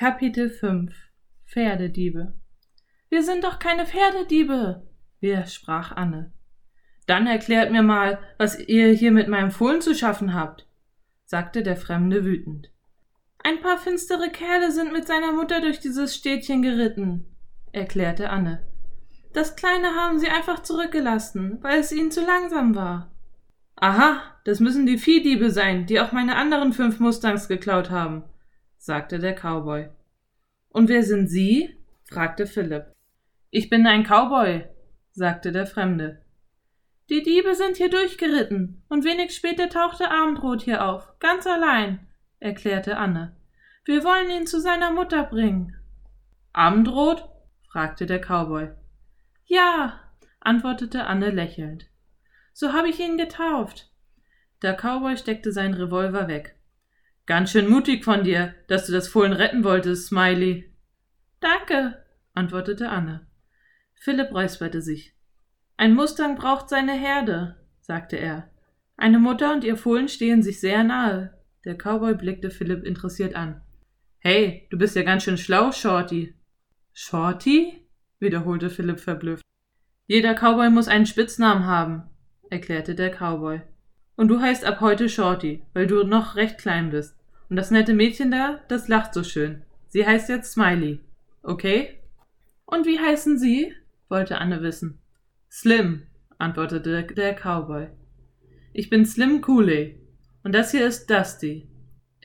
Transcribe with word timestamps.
Kapitel 0.00 0.48
5 0.48 0.94
Pferdediebe 1.44 2.32
Wir 3.10 3.22
sind 3.22 3.44
doch 3.44 3.58
keine 3.58 3.84
Pferdediebe, 3.84 4.88
widersprach 5.20 5.92
Anne. 5.92 6.32
Dann 7.06 7.26
erklärt 7.26 7.70
mir 7.70 7.82
mal, 7.82 8.18
was 8.38 8.58
ihr 8.58 8.92
hier 8.92 9.12
mit 9.12 9.28
meinem 9.28 9.50
Fohlen 9.50 9.82
zu 9.82 9.94
schaffen 9.94 10.32
habt, 10.32 10.66
sagte 11.26 11.62
der 11.62 11.76
Fremde 11.76 12.24
wütend. 12.24 12.70
Ein 13.44 13.60
paar 13.60 13.76
finstere 13.76 14.30
Kerle 14.30 14.72
sind 14.72 14.90
mit 14.90 15.06
seiner 15.06 15.32
Mutter 15.32 15.60
durch 15.60 15.80
dieses 15.80 16.16
Städtchen 16.16 16.62
geritten, 16.62 17.26
erklärte 17.72 18.30
Anne. 18.30 18.66
Das 19.34 19.54
Kleine 19.54 19.96
haben 19.96 20.18
sie 20.18 20.30
einfach 20.30 20.62
zurückgelassen, 20.62 21.58
weil 21.60 21.78
es 21.78 21.92
ihnen 21.92 22.10
zu 22.10 22.24
langsam 22.24 22.74
war. 22.74 23.12
Aha, 23.76 24.22
das 24.46 24.60
müssen 24.60 24.86
die 24.86 24.96
Viehdiebe 24.96 25.50
sein, 25.50 25.84
die 25.84 26.00
auch 26.00 26.12
meine 26.12 26.36
anderen 26.36 26.72
fünf 26.72 27.00
Mustangs 27.00 27.48
geklaut 27.48 27.90
haben, 27.90 28.24
sagte 28.80 29.18
der 29.18 29.34
Cowboy. 29.34 29.90
Und 30.70 30.88
wer 30.88 31.02
sind 31.02 31.28
Sie? 31.28 31.76
fragte 32.02 32.46
Philipp. 32.46 32.86
Ich 33.50 33.68
bin 33.68 33.86
ein 33.86 34.04
Cowboy, 34.04 34.64
sagte 35.12 35.52
der 35.52 35.66
Fremde. 35.66 36.22
Die 37.10 37.22
Diebe 37.22 37.54
sind 37.54 37.76
hier 37.76 37.90
durchgeritten, 37.90 38.82
und 38.88 39.04
wenig 39.04 39.34
später 39.34 39.68
tauchte 39.68 40.10
Abendrot 40.10 40.62
hier 40.62 40.86
auf, 40.86 41.18
ganz 41.18 41.46
allein, 41.46 42.06
erklärte 42.38 42.96
Anne. 42.96 43.36
Wir 43.84 44.02
wollen 44.02 44.30
ihn 44.30 44.46
zu 44.46 44.60
seiner 44.60 44.90
Mutter 44.90 45.24
bringen. 45.24 45.76
Abendrot? 46.54 47.28
fragte 47.68 48.06
der 48.06 48.20
Cowboy. 48.20 48.70
Ja, 49.44 50.00
antwortete 50.40 51.04
Anne 51.04 51.30
lächelnd. 51.30 51.86
So 52.54 52.72
habe 52.72 52.88
ich 52.88 52.98
ihn 52.98 53.18
getauft. 53.18 53.92
Der 54.62 54.74
Cowboy 54.74 55.18
steckte 55.18 55.52
seinen 55.52 55.74
Revolver 55.74 56.28
weg. 56.28 56.56
Ganz 57.30 57.52
schön 57.52 57.68
mutig 57.68 58.04
von 58.04 58.24
dir, 58.24 58.56
dass 58.66 58.86
du 58.86 58.92
das 58.92 59.06
Fohlen 59.06 59.32
retten 59.32 59.62
wolltest, 59.62 60.08
Smiley. 60.08 60.68
Danke, 61.38 62.04
antwortete 62.34 62.88
Anne. 62.88 63.24
Philipp 63.94 64.32
räusperte 64.32 64.82
sich. 64.82 65.14
Ein 65.76 65.94
Mustang 65.94 66.34
braucht 66.34 66.68
seine 66.68 66.92
Herde, 66.92 67.54
sagte 67.82 68.16
er. 68.16 68.50
Eine 68.96 69.20
Mutter 69.20 69.52
und 69.52 69.62
ihr 69.62 69.76
Fohlen 69.76 70.08
stehen 70.08 70.42
sich 70.42 70.58
sehr 70.58 70.82
nahe. 70.82 71.38
Der 71.64 71.76
Cowboy 71.76 72.16
blickte 72.16 72.50
Philipp 72.50 72.84
interessiert 72.84 73.36
an. 73.36 73.60
Hey, 74.18 74.66
du 74.70 74.76
bist 74.76 74.96
ja 74.96 75.04
ganz 75.04 75.22
schön 75.22 75.38
schlau, 75.38 75.70
Shorty. 75.70 76.34
Shorty? 76.94 77.86
wiederholte 78.18 78.70
Philipp 78.70 78.98
verblüfft. 78.98 79.44
Jeder 80.08 80.34
Cowboy 80.34 80.68
muss 80.68 80.88
einen 80.88 81.06
Spitznamen 81.06 81.64
haben, 81.64 82.10
erklärte 82.50 82.96
der 82.96 83.10
Cowboy. 83.10 83.60
Und 84.16 84.26
du 84.26 84.40
heißt 84.40 84.64
ab 84.64 84.80
heute 84.80 85.08
Shorty, 85.08 85.62
weil 85.74 85.86
du 85.86 86.02
noch 86.02 86.34
recht 86.34 86.58
klein 86.58 86.90
bist. 86.90 87.19
Und 87.50 87.56
das 87.56 87.70
nette 87.70 87.92
Mädchen 87.92 88.30
da, 88.30 88.60
das 88.68 88.88
lacht 88.88 89.12
so 89.12 89.24
schön. 89.24 89.62
Sie 89.88 90.06
heißt 90.06 90.28
jetzt 90.28 90.52
Smiley. 90.52 91.00
Okay? 91.42 92.00
Und 92.64 92.86
wie 92.86 92.98
heißen 92.98 93.38
Sie? 93.38 93.74
wollte 94.08 94.38
Anne 94.38 94.62
wissen. 94.62 95.00
Slim, 95.50 96.06
antwortete 96.38 97.04
der 97.04 97.34
Cowboy. 97.34 97.88
Ich 98.72 98.88
bin 98.88 99.04
Slim 99.04 99.40
Cooley. 99.40 100.00
Und 100.42 100.54
das 100.54 100.70
hier 100.70 100.86
ist 100.86 101.10
Dusty. 101.10 101.68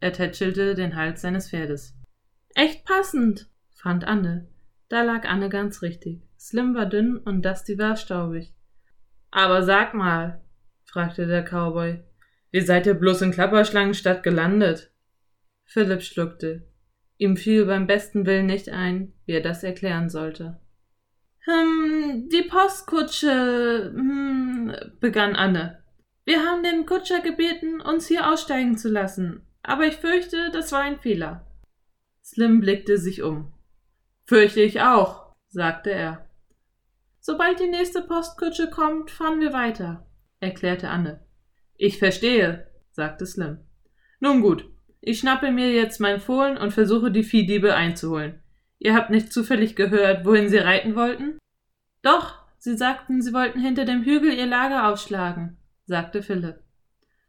Er 0.00 0.12
tätschelte 0.12 0.74
den 0.74 0.94
Hals 0.94 1.20
seines 1.20 1.50
Pferdes. 1.50 1.94
Echt 2.54 2.84
passend, 2.84 3.48
fand 3.74 4.04
Anne. 4.04 4.48
Da 4.88 5.02
lag 5.02 5.28
Anne 5.28 5.48
ganz 5.48 5.82
richtig. 5.82 6.22
Slim 6.38 6.74
war 6.74 6.86
dünn 6.86 7.16
und 7.16 7.44
Dusty 7.44 7.76
war 7.78 7.96
staubig. 7.96 8.54
Aber 9.30 9.64
sag 9.64 9.94
mal, 9.94 10.40
fragte 10.84 11.26
der 11.26 11.42
Cowboy, 11.42 12.02
wie 12.52 12.60
seid 12.60 12.86
ihr 12.86 12.94
bloß 12.94 13.22
in 13.22 13.32
Klapperschlangenstadt 13.32 14.22
gelandet? 14.22 14.90
Philipp 15.68 16.02
schluckte. 16.02 16.66
Ihm 17.18 17.36
fiel 17.36 17.66
beim 17.66 17.86
besten 17.86 18.26
Willen 18.26 18.46
nicht 18.46 18.70
ein, 18.70 19.12
wie 19.26 19.32
er 19.32 19.42
das 19.42 19.62
erklären 19.62 20.08
sollte. 20.08 20.58
Hm, 21.40 22.28
die 22.32 22.42
Postkutsche, 22.42 23.92
hm, 23.94 24.74
begann 25.00 25.36
Anne. 25.36 25.82
Wir 26.24 26.44
haben 26.44 26.62
den 26.62 26.86
Kutscher 26.86 27.20
gebeten, 27.20 27.80
uns 27.80 28.06
hier 28.08 28.30
aussteigen 28.30 28.76
zu 28.76 28.88
lassen, 28.88 29.46
aber 29.62 29.86
ich 29.86 29.96
fürchte, 29.96 30.50
das 30.52 30.72
war 30.72 30.80
ein 30.80 30.98
Fehler. 30.98 31.46
Slim 32.24 32.60
blickte 32.60 32.98
sich 32.98 33.22
um. 33.22 33.52
Fürchte 34.24 34.60
ich 34.60 34.80
auch, 34.80 35.34
sagte 35.48 35.90
er. 35.90 36.28
Sobald 37.20 37.60
die 37.60 37.68
nächste 37.68 38.02
Postkutsche 38.02 38.70
kommt, 38.70 39.10
fahren 39.10 39.40
wir 39.40 39.52
weiter, 39.52 40.06
erklärte 40.40 40.88
Anne. 40.88 41.26
Ich 41.76 41.98
verstehe, 41.98 42.70
sagte 42.90 43.26
Slim. 43.26 43.58
Nun 44.20 44.40
gut, 44.42 44.68
ich 45.00 45.20
schnappe 45.20 45.50
mir 45.50 45.72
jetzt 45.72 46.00
mein 46.00 46.20
Fohlen 46.20 46.56
und 46.56 46.72
versuche 46.72 47.10
die 47.10 47.22
Viehdiebe 47.22 47.74
einzuholen. 47.74 48.42
Ihr 48.78 48.94
habt 48.94 49.10
nicht 49.10 49.32
zufällig 49.32 49.76
gehört, 49.76 50.24
wohin 50.24 50.48
sie 50.48 50.58
reiten 50.58 50.94
wollten? 50.94 51.38
Doch, 52.02 52.38
sie 52.58 52.76
sagten, 52.76 53.22
sie 53.22 53.32
wollten 53.32 53.60
hinter 53.60 53.84
dem 53.84 54.02
Hügel 54.04 54.32
ihr 54.32 54.46
Lager 54.46 54.88
aufschlagen, 54.88 55.56
sagte 55.86 56.22
Philipp. 56.22 56.60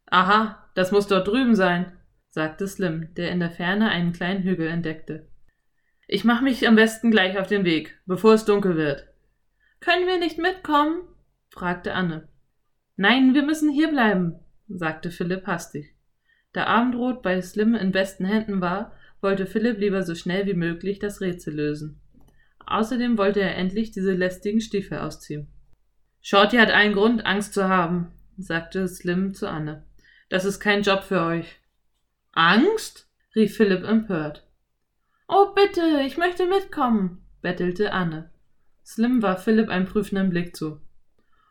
Aha, 0.08 0.70
das 0.76 0.92
muss 0.92 1.08
dort 1.08 1.28
drüben 1.28 1.56
sein, 1.56 1.98
sagte 2.30 2.68
Slim, 2.68 3.14
der 3.16 3.32
in 3.32 3.40
der 3.40 3.52
Ferne 3.52 3.90
einen 3.90 4.14
kleinen 4.14 4.44
Hügel 4.44 4.68
entdeckte. 4.68 5.28
Ich 6.08 6.24
mach 6.24 6.42
mich 6.42 6.68
am 6.68 6.76
besten 6.76 7.12
gleich 7.12 7.38
auf 7.38 7.48
den 7.48 7.66
Weg, 7.66 8.00
bevor 8.06 8.34
es 8.34 8.46
dunkel 8.46 8.76
wird. 8.76 9.08
Können 9.80 10.08
wir 10.08 10.20
nicht 10.20 10.38
mitkommen? 10.38 11.02
fragte 11.50 11.94
Anne. 11.94 12.28
Nein, 12.96 13.34
wir 13.34 13.44
müssen 13.44 13.70
hier 13.70 13.90
bleiben, 13.90 14.40
sagte 14.68 15.12
Philipp 15.12 15.48
hastig. 15.48 15.96
Da 16.54 16.66
Abendrot 16.66 17.22
bei 17.22 17.42
Slim 17.42 17.76
in 17.76 17.92
besten 17.92 18.26
Händen 18.26 18.62
war, 18.62 18.94
wollte 19.22 19.46
Philipp 19.46 19.80
lieber 19.80 20.04
so 20.04 20.16
schnell 20.16 20.46
wie 20.46 20.54
möglich 20.54 21.00
das 21.00 21.22
Rätsel 21.22 21.56
lösen. 21.56 22.02
Außerdem 22.66 23.18
wollte 23.18 23.42
er 23.42 23.56
endlich 23.56 23.92
diese 23.92 24.14
lästigen 24.14 24.62
Stiefel 24.62 25.00
ausziehen. 25.00 25.48
Shorty 26.22 26.58
hat 26.58 26.72
allen 26.72 26.94
Grund, 26.94 27.26
Angst 27.26 27.54
zu 27.54 27.68
haben, 27.68 28.12
sagte 28.38 28.88
Slim 28.88 29.34
zu 29.34 29.50
Anne. 29.50 29.86
Das 30.30 30.46
ist 30.46 30.60
kein 30.60 30.84
Job 30.84 31.04
für 31.04 31.22
euch. 31.22 31.60
Angst? 32.32 33.08
rief 33.36 33.56
Philipp 33.58 33.84
empört. 33.84 34.48
Oh, 35.28 35.54
bitte, 35.54 36.02
ich 36.06 36.18
möchte 36.18 36.48
mitkommen, 36.48 37.24
bettelte 37.42 37.94
Anne. 37.94 38.32
Slim 38.84 39.22
warf 39.22 39.44
Philipp 39.44 39.70
einen 39.70 39.86
prüfenden 39.86 40.30
Blick 40.30 40.56
zu. 40.56 40.82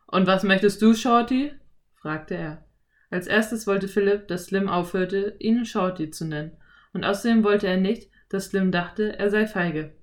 Und 0.07 0.27
was 0.27 0.43
möchtest 0.43 0.83
du, 0.83 0.95
Shorty? 0.95 1.53
fragte 1.95 2.35
er. 2.35 2.68
Als 3.11 3.27
erstes 3.27 3.67
wollte 3.67 3.89
Philipp, 3.89 4.29
dass 4.29 4.47
Slim 4.47 4.69
aufhörte, 4.69 5.37
ihn 5.39 5.65
Shorty 5.65 6.11
zu 6.11 6.27
nennen, 6.27 6.57
und 6.93 7.05
außerdem 7.05 7.45
wollte 7.45 7.67
er 7.67 7.77
nicht, 7.77 8.11
dass 8.29 8.47
Slim 8.47 8.71
dachte, 8.71 9.19
er 9.19 9.31
sei 9.31 9.47
feige. 9.47 9.95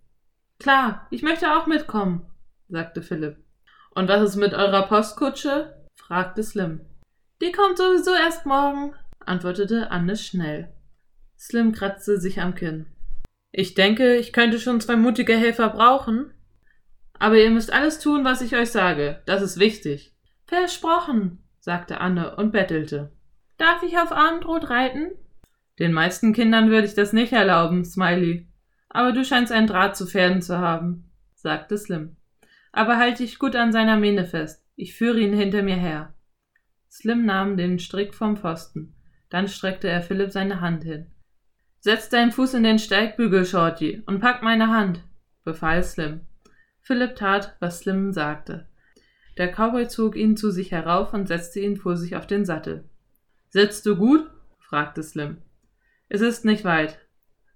Klar, 0.60 1.08
ich 1.12 1.22
möchte 1.22 1.56
auch 1.56 1.68
mitkommen, 1.68 2.26
sagte 2.70 3.02
Philipp. 3.02 3.38
Und 3.92 4.10
was 4.10 4.22
ist 4.22 4.36
mit 4.36 4.54
eurer 4.54 4.88
Postkutsche? 4.88 5.86
fragte 5.96 6.44
Slim. 6.44 6.82
Die 7.42 7.52
kommt 7.52 7.78
sowieso 7.78 8.14
erst 8.14 8.46
morgen, 8.46 8.94
antwortete 9.20 9.92
Anne 9.92 10.16
schnell. 10.16 10.74
Slim 11.38 11.74
kratzte 11.74 12.20
sich 12.20 12.42
am 12.42 12.56
Kinn. 12.56 12.88
Ich 13.52 13.74
denke, 13.74 14.16
ich 14.16 14.34
könnte 14.34 14.60
schon 14.60 14.82
zwei 14.82 14.96
mutige 14.96 15.36
Helfer 15.36 15.70
brauchen. 15.70 16.34
Aber 17.18 17.38
ihr 17.38 17.50
müsst 17.50 17.72
alles 17.72 18.00
tun, 18.00 18.26
was 18.26 18.42
ich 18.42 18.56
euch 18.56 18.72
sage. 18.72 19.22
Das 19.26 19.42
ist 19.42 19.60
wichtig. 19.60 20.14
Versprochen, 20.46 21.45
sagte 21.66 22.00
Anne 22.00 22.36
und 22.36 22.52
bettelte. 22.52 23.12
Darf 23.58 23.82
ich 23.82 23.98
auf 23.98 24.12
Abendrot 24.12 24.70
reiten? 24.70 25.14
Den 25.80 25.94
meisten 25.94 26.32
Kindern 26.32 26.70
würde 26.70 26.86
ich 26.86 26.94
das 26.94 27.12
nicht 27.12 27.34
erlauben, 27.34 27.84
Smiley. 27.84 28.48
Aber 28.88 29.14
du 29.14 29.26
scheinst 29.26 29.52
einen 29.52 29.66
Draht 29.66 29.98
zu 29.98 30.06
Pferden 30.06 30.44
zu 30.44 30.60
haben, 30.60 31.10
sagte 31.34 31.76
Slim. 31.76 32.18
Aber 32.72 32.98
halte 32.98 33.24
dich 33.24 33.40
gut 33.40 33.56
an 33.56 33.72
seiner 33.72 33.98
Mähne 33.98 34.26
fest. 34.26 34.64
Ich 34.76 34.94
führe 34.94 35.20
ihn 35.20 35.34
hinter 35.34 35.64
mir 35.64 35.76
her. 35.76 36.14
Slim 36.88 37.26
nahm 37.26 37.58
den 37.58 37.80
Strick 37.80 38.14
vom 38.14 38.38
Pfosten. 38.38 38.96
Dann 39.30 39.48
streckte 39.48 39.90
er 39.90 40.04
Philipp 40.04 40.32
seine 40.32 40.62
Hand 40.62 40.84
hin. 40.84 41.08
Setz 41.80 42.10
deinen 42.10 42.32
Fuß 42.32 42.54
in 42.54 42.64
den 42.64 42.78
Steigbügel, 42.78 43.44
Shorty, 43.44 44.04
und 44.06 44.20
pack 44.20 44.44
meine 44.44 44.68
Hand, 44.68 45.04
befahl 45.44 45.82
Slim. 45.82 46.22
Philipp 46.82 47.16
tat, 47.16 47.56
was 47.60 47.80
Slim 47.80 48.14
sagte. 48.14 48.68
Der 49.38 49.52
Cowboy 49.52 49.88
zog 49.88 50.16
ihn 50.16 50.38
zu 50.38 50.52
sich 50.52 50.72
herauf 50.72 51.14
und 51.14 51.28
setzte 51.28 51.60
ihn 51.60 51.78
vor 51.78 51.98
sich 51.98 52.16
auf 52.16 52.28
den 52.28 52.46
Sattel. 52.46 52.86
Sitzt 53.50 53.86
du 53.86 53.96
gut? 53.96 54.30
fragte 54.60 55.04
Slim. 55.04 55.38
Es 56.08 56.22
ist 56.22 56.46
nicht 56.46 56.64
weit. 56.64 57.00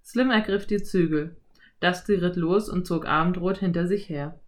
Slim 0.03 0.31
ergriff 0.31 0.65
die 0.65 0.81
Zügel. 0.81 1.37
Dusty 1.79 2.15
ritt 2.15 2.35
los 2.35 2.69
und 2.69 2.85
zog 2.85 3.07
Abendrot 3.07 3.57
hinter 3.57 3.87
sich 3.87 4.09
her. 4.09 4.39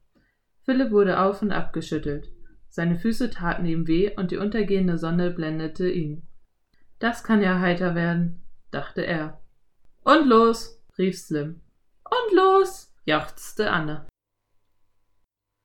Philipp 0.63 0.91
wurde 0.91 1.19
auf 1.19 1.41
und 1.41 1.51
ab 1.51 1.73
geschüttelt. 1.73 2.29
Seine 2.69 2.95
Füße 2.95 3.29
taten 3.29 3.65
ihm 3.65 3.87
weh 3.87 4.15
und 4.15 4.31
die 4.31 4.37
untergehende 4.37 4.97
Sonne 4.97 5.31
blendete 5.31 5.89
ihn. 5.89 6.23
Das 6.99 7.23
kann 7.23 7.41
ja 7.41 7.59
heiter 7.59 7.95
werden, 7.95 8.41
dachte 8.69 9.05
er. 9.05 9.41
Und 10.03 10.27
los, 10.27 10.81
rief 10.97 11.17
Slim. 11.17 11.61
Und 12.05 12.35
los, 12.35 12.93
jauchzte 13.05 13.71
Anne. 13.71 14.05